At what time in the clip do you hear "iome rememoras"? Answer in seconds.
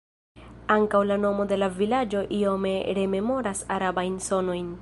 2.39-3.65